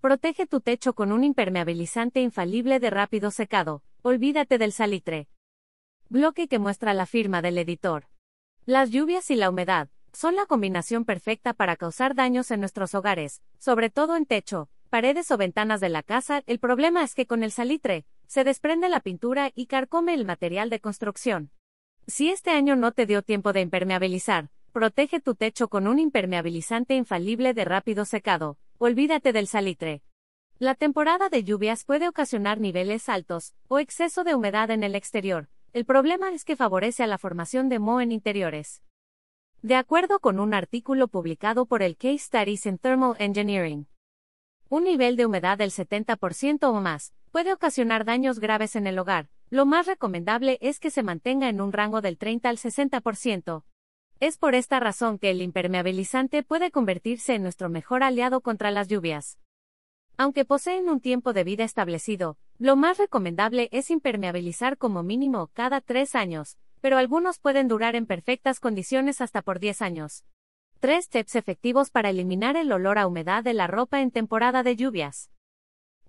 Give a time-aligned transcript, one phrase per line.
[0.00, 3.82] Protege tu techo con un impermeabilizante infalible de rápido secado.
[4.02, 5.26] Olvídate del salitre.
[6.08, 8.06] Bloque que muestra la firma del editor.
[8.64, 13.42] Las lluvias y la humedad son la combinación perfecta para causar daños en nuestros hogares,
[13.58, 16.44] sobre todo en techo, paredes o ventanas de la casa.
[16.46, 20.70] El problema es que con el salitre, se desprende la pintura y carcome el material
[20.70, 21.50] de construcción.
[22.06, 26.94] Si este año no te dio tiempo de impermeabilizar, protege tu techo con un impermeabilizante
[26.94, 28.58] infalible de rápido secado.
[28.80, 30.02] Olvídate del salitre.
[30.60, 35.48] La temporada de lluvias puede ocasionar niveles altos o exceso de humedad en el exterior.
[35.72, 38.84] El problema es que favorece a la formación de moho en interiores.
[39.62, 43.88] De acuerdo con un artículo publicado por el Case Studies in Thermal Engineering,
[44.68, 49.28] un nivel de humedad del 70% o más puede ocasionar daños graves en el hogar.
[49.50, 53.64] Lo más recomendable es que se mantenga en un rango del 30 al 60%.
[54.20, 58.88] Es por esta razón que el impermeabilizante puede convertirse en nuestro mejor aliado contra las
[58.88, 59.38] lluvias.
[60.16, 65.80] Aunque poseen un tiempo de vida establecido, lo más recomendable es impermeabilizar como mínimo cada
[65.80, 70.24] tres años, pero algunos pueden durar en perfectas condiciones hasta por 10 años.
[70.80, 74.74] Tres tips efectivos para eliminar el olor a humedad de la ropa en temporada de
[74.74, 75.30] lluvias.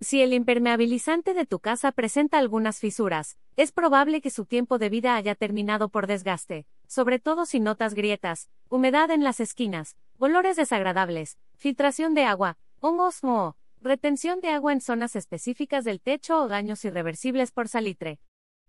[0.00, 4.88] Si el impermeabilizante de tu casa presenta algunas fisuras, es probable que su tiempo de
[4.88, 10.56] vida haya terminado por desgaste, sobre todo si notas grietas, humedad en las esquinas, olores
[10.56, 16.48] desagradables, filtración de agua, hongos o retención de agua en zonas específicas del techo o
[16.48, 18.18] daños irreversibles por salitre.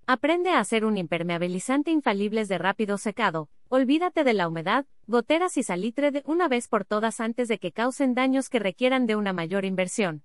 [0.05, 3.49] Aprende a hacer un impermeabilizante infalibles de rápido secado.
[3.69, 7.71] Olvídate de la humedad, goteras y salitre de una vez por todas antes de que
[7.71, 10.23] causen daños que requieran de una mayor inversión.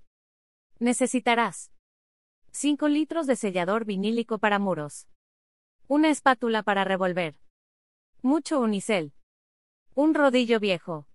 [0.78, 1.70] Necesitarás
[2.50, 5.06] 5 litros de sellador vinílico para muros.
[5.86, 7.36] Una espátula para revolver.
[8.24, 9.12] Mucho unicel.
[9.94, 11.06] Un rodillo viejo.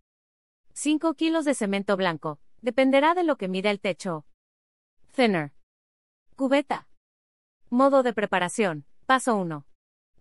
[0.73, 2.39] 5 kilos de cemento blanco.
[2.61, 4.27] Dependerá de lo que mida el techo.
[5.15, 5.51] Thinner.
[6.35, 6.87] Cubeta.
[7.71, 8.85] Modo de preparación.
[9.07, 9.65] Paso 1.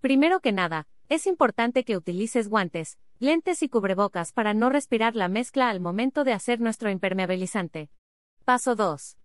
[0.01, 5.29] Primero que nada, es importante que utilices guantes, lentes y cubrebocas para no respirar la
[5.29, 7.91] mezcla al momento de hacer nuestro impermeabilizante.
[8.47, 9.19] Paso 2.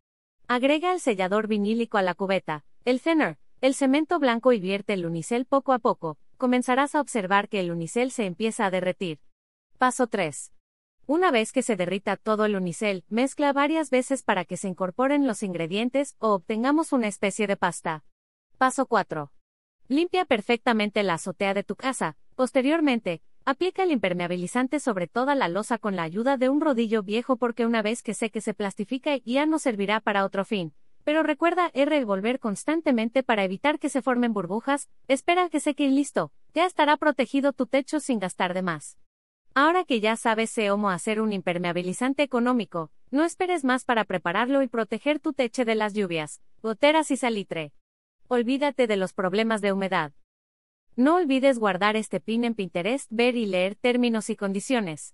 [0.49, 5.05] Agrega el sellador vinílico a la cubeta, el thinner, el cemento blanco y vierte el
[5.05, 9.19] unicel poco a poco, comenzarás a observar que el unicel se empieza a derretir.
[9.77, 10.51] Paso 3.
[11.05, 15.27] Una vez que se derrita todo el unicel, mezcla varias veces para que se incorporen
[15.27, 18.05] los ingredientes o obtengamos una especie de pasta.
[18.57, 19.31] Paso 4.
[19.87, 22.17] Limpia perfectamente la azotea de tu casa.
[22.35, 27.35] Posteriormente, Aplica el impermeabilizante sobre toda la losa con la ayuda de un rodillo viejo
[27.35, 30.73] porque una vez que seque se plastifica y ya no servirá para otro fin.
[31.03, 36.31] Pero recuerda revolver constantemente para evitar que se formen burbujas, espera que seque y listo,
[36.53, 38.97] ya estará protegido tu techo sin gastar de más.
[39.55, 44.67] Ahora que ya sabes cómo hacer un impermeabilizante económico, no esperes más para prepararlo y
[44.67, 47.71] proteger tu techo de las lluvias, goteras y salitre.
[48.27, 50.13] Olvídate de los problemas de humedad.
[50.95, 55.13] No olvides guardar este pin en Pinterest, ver y leer términos y condiciones.